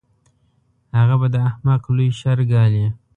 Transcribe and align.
هغه 0.97 1.15
به 1.21 1.27
د 1.33 1.35
احمق 1.47 1.81
لوی 1.95 2.09
شر 2.19 2.39
ګالي. 2.51 2.85